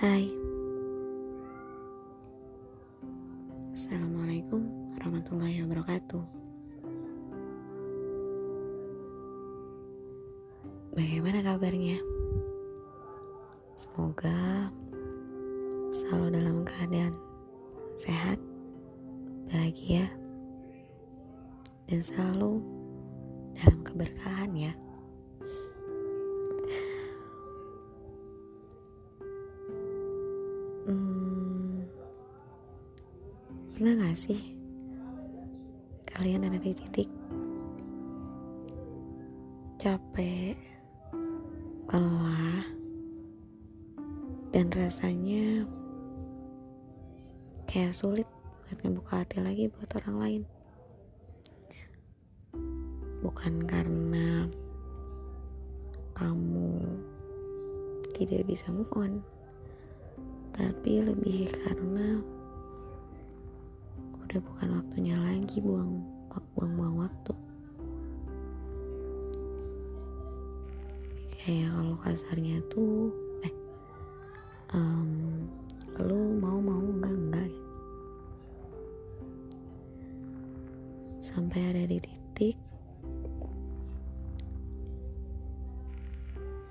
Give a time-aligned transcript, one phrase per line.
[0.00, 0.32] Hai
[3.76, 4.64] Assalamualaikum
[4.96, 6.24] warahmatullahi wabarakatuh
[10.96, 12.00] Bagaimana kabarnya?
[13.76, 14.72] Semoga
[15.92, 17.12] selalu dalam keadaan
[18.00, 18.40] sehat,
[19.52, 20.08] bahagia,
[21.92, 22.64] dan selalu
[23.52, 24.72] dalam keberkahan ya.
[33.80, 34.52] Pernah gak sih
[36.12, 37.08] kalian ada di titik
[39.80, 40.52] capek,
[41.88, 42.60] lelah,
[44.52, 45.64] dan rasanya
[47.64, 48.28] kayak sulit
[48.68, 50.42] buat ngebuka hati lagi buat orang lain?
[53.24, 54.44] Bukan karena
[56.20, 56.84] kamu
[58.12, 59.24] tidak bisa move on
[60.52, 62.20] tapi lebih karena
[64.30, 66.06] udah bukan waktunya lagi buang
[66.54, 67.34] buang buang waktu.
[71.34, 73.10] Kayak kalau kasarnya tuh
[73.42, 73.54] eh
[74.70, 75.50] um,
[75.98, 77.50] lu mau mau enggak enggak.
[81.18, 82.54] Sampai ada di titik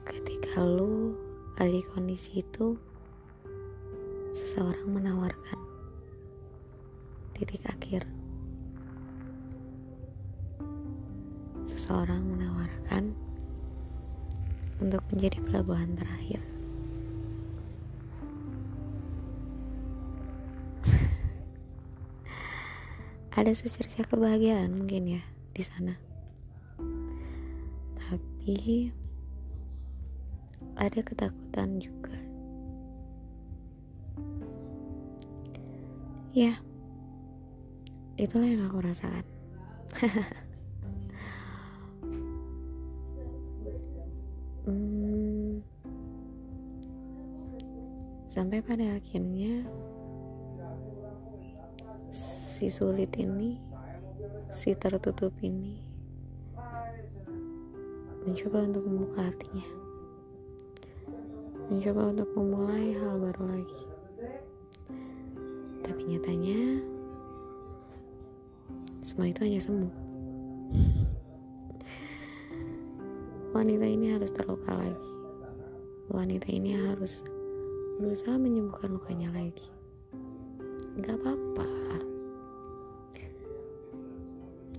[0.08, 1.12] ketika lu
[1.60, 2.80] ada di kondisi itu
[4.32, 5.69] seseorang menawarkan
[7.40, 8.04] titik akhir.
[11.72, 13.16] Seseorang menawarkan
[14.84, 16.44] untuk menjadi pelabuhan terakhir.
[23.40, 25.24] Ada secerca kebahagiaan mungkin ya
[25.56, 25.96] di sana.
[27.96, 28.92] Tapi
[30.80, 32.16] ada ketakutan juga.
[36.32, 36.62] Ya
[38.20, 39.26] itulah yang aku rasakan.
[44.70, 45.66] Hmm,
[48.30, 49.66] sampai pada akhirnya
[52.14, 53.58] si sulit ini
[54.54, 55.82] si tertutup ini
[58.30, 59.68] mencoba untuk membuka hatinya.
[61.74, 63.82] Mencoba untuk memulai hal baru lagi.
[65.82, 66.99] Tapi nyatanya
[69.10, 69.90] semua itu hanya semu.
[73.58, 75.10] Wanita ini harus terluka lagi.
[76.14, 77.26] Wanita ini harus
[77.98, 79.66] berusaha menyembuhkan lukanya lagi.
[81.02, 81.70] Gak apa-apa.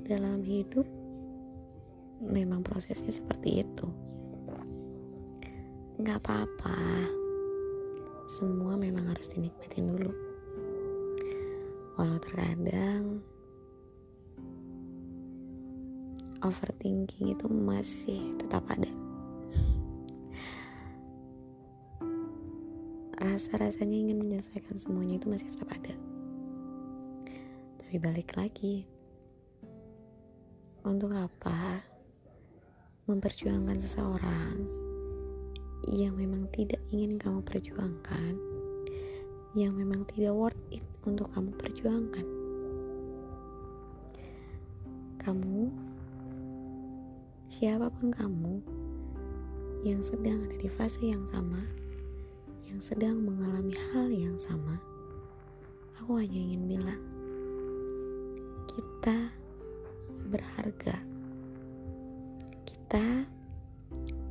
[0.07, 0.87] Dalam hidup
[2.23, 3.91] memang prosesnya seperti itu.
[5.99, 6.79] Nggak apa-apa.
[8.39, 10.15] Semua memang harus dinikmatin dulu.
[11.99, 13.27] Walau terkadang
[16.45, 18.89] overthinking itu masih tetap ada
[23.21, 25.95] rasa-rasanya ingin menyelesaikan semuanya itu masih tetap ada
[27.85, 28.89] tapi balik lagi
[30.85, 31.85] untuk apa
[33.05, 34.81] memperjuangkan seseorang
[35.89, 38.37] yang memang tidak ingin kamu perjuangkan,
[39.57, 42.27] yang memang tidak worth it untuk kamu perjuangkan?
[45.21, 45.73] Kamu,
[47.61, 48.65] siapa pun kamu
[49.85, 51.61] yang sedang ada di fase yang sama,
[52.65, 54.81] yang sedang mengalami hal yang sama,
[56.01, 57.03] aku hanya ingin bilang,
[58.65, 59.29] kita
[60.33, 61.05] berharga.
[62.65, 63.29] Kita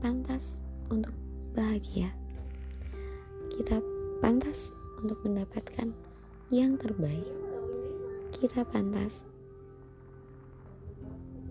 [0.02, 0.58] pantas
[0.90, 1.14] untuk
[1.54, 2.10] bahagia.
[3.54, 3.78] Kita
[4.26, 4.74] pantas
[5.06, 5.94] untuk mendapatkan
[6.50, 7.30] yang terbaik.
[8.34, 9.22] Kita pantas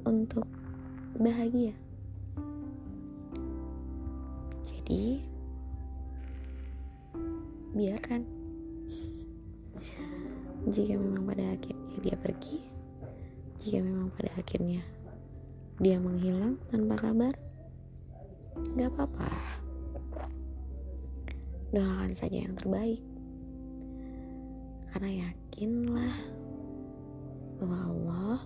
[0.03, 0.58] untuk
[1.19, 1.75] bahagia.
[4.65, 5.21] Jadi,
[7.77, 8.23] biarkan.
[10.69, 12.79] Jika memang pada akhirnya dia pergi
[13.59, 14.81] jika memang pada akhirnya
[15.83, 17.35] dia menghilang tanpa kabar
[18.75, 19.31] gak apa-apa.
[21.75, 23.03] Doakan saja yang terbaik.
[24.89, 26.17] Karena yakinlah
[27.61, 28.39] bahwa Allah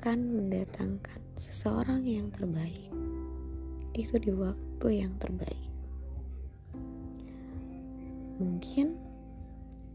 [0.00, 2.88] akan mendatangkan seseorang yang terbaik.
[3.92, 5.68] Itu di waktu yang terbaik.
[8.40, 8.96] Mungkin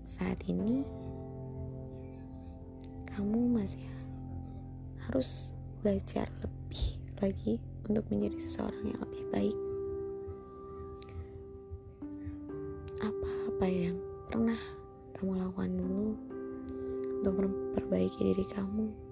[0.06, 0.86] saat ini
[3.10, 3.81] kamu masih
[5.10, 5.50] harus
[5.81, 7.57] belajar lebih lagi
[7.90, 9.57] untuk menjadi seseorang yang lebih baik.
[13.02, 13.98] Apa yang
[14.30, 14.62] pernah
[15.18, 16.13] kamu lakukan dulu
[17.25, 19.05] untuk memperbaiki diri kamu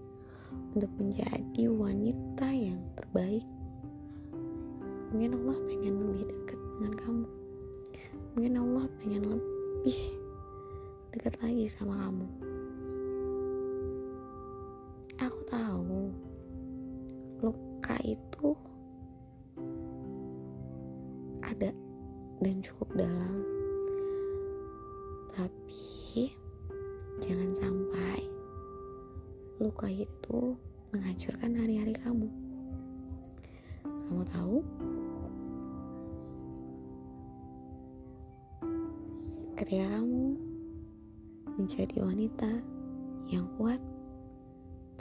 [0.74, 3.46] untuk menjadi wanita yang terbaik.
[5.14, 7.28] Mungkin Allah pengen lebih dekat dengan kamu.
[8.34, 10.00] Mungkin Allah pengen lebih
[11.14, 12.28] dekat lagi sama kamu.
[15.22, 16.10] Aku tahu
[17.46, 18.58] luka itu
[21.46, 21.70] ada
[22.42, 23.46] dan cukup dalam.
[25.38, 26.34] Tapi
[27.22, 27.73] jangan sampai
[29.74, 30.54] luka itu
[30.94, 32.30] menghancurkan hari-hari kamu
[33.82, 34.62] kamu tahu
[39.58, 40.38] ketika kamu
[41.58, 42.52] menjadi wanita
[43.34, 43.82] yang kuat,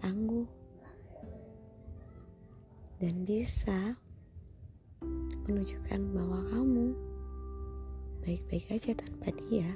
[0.01, 0.49] tangguh,
[2.97, 4.01] dan bisa
[5.45, 6.97] menunjukkan bahwa kamu
[8.25, 9.69] baik-baik aja tanpa dia.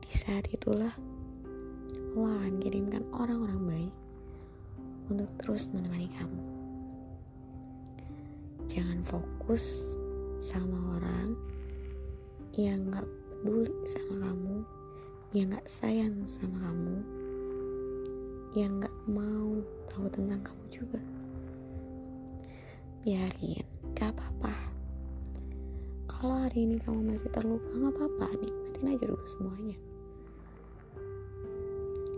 [0.00, 0.96] Di saat itulah
[2.14, 3.94] Allah akan kirimkan orang-orang baik
[5.10, 6.42] untuk terus menemani kamu.
[8.70, 9.82] Jangan fokus
[10.38, 11.34] sama orang
[12.54, 13.02] yang gak
[13.42, 14.56] peduli sama kamu,
[15.34, 16.96] yang gak sayang sama kamu,
[18.54, 19.58] yang gak mau
[19.90, 21.02] tahu tentang kamu juga.
[23.02, 23.66] Biarin,
[23.98, 24.54] gak apa-apa.
[26.06, 29.76] Kalau hari ini kamu masih terluka, gak apa-apa, nikmatin aja dulu semuanya.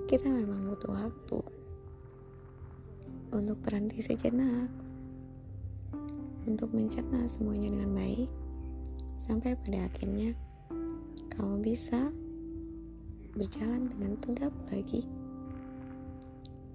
[0.06, 1.41] Kita memang butuh waktu
[3.35, 4.70] untuk berhenti sejenak,
[6.47, 8.31] untuk mencerna semuanya dengan baik,
[9.26, 10.31] sampai pada akhirnya
[11.35, 12.14] kamu bisa
[13.35, 15.03] berjalan dengan tegap lagi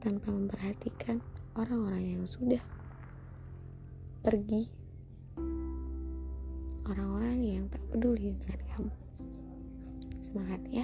[0.03, 1.23] tanpa memperhatikan
[1.55, 2.59] orang-orang yang sudah
[4.27, 4.67] pergi
[6.83, 8.93] orang-orang yang tak peduli dengan kamu.
[10.19, 10.83] Semangat ya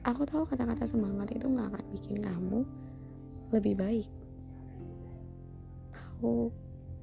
[0.00, 2.60] aku tahu kata-kata semangat itu gak akan bikin kamu
[3.52, 4.08] lebih baik.
[5.92, 6.48] Tahu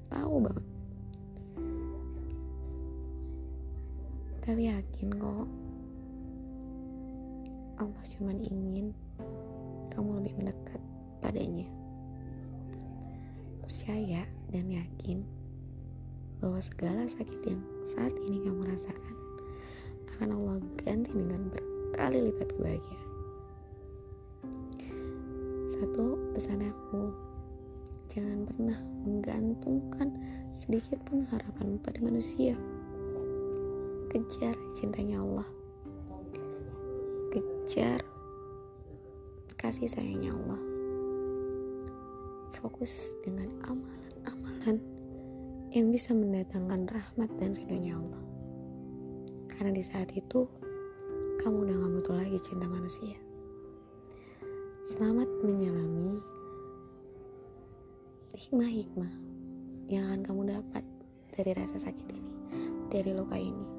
[0.09, 0.65] tahu banget.
[4.41, 5.47] Tapi yakin kok
[7.77, 8.95] Allah cuma ingin
[9.93, 10.81] kamu lebih mendekat
[11.19, 11.67] padanya.
[13.61, 15.21] Percaya dan yakin
[16.39, 17.61] bahwa segala sakit yang
[17.93, 19.15] saat ini kamu rasakan
[20.15, 21.51] akan Allah ganti dengan
[21.97, 23.09] berkali lipat kebahagiaan.
[25.73, 27.09] Satu pesan aku
[28.13, 30.13] jangan pernah menggantungkan
[30.61, 32.53] sedikit pun harapan pada manusia.
[34.13, 35.49] Kejar cintanya Allah.
[37.33, 38.05] Kejar
[39.57, 40.61] kasih sayangnya Allah.
[42.61, 44.77] Fokus dengan amalan-amalan
[45.73, 48.23] yang bisa mendatangkan rahmat dan ridhonya Allah.
[49.49, 50.45] Karena di saat itu
[51.43, 53.17] kamu udah gak butuh lagi cinta manusia
[54.93, 56.17] selamat menyelami
[58.37, 59.13] hikmah-hikmah
[59.89, 60.83] yang akan kamu dapat
[61.37, 62.31] dari rasa sakit ini
[62.89, 63.77] dari luka ini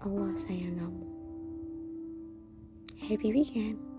[0.00, 1.04] Allah sayang kamu.
[3.04, 3.89] Happy weekend.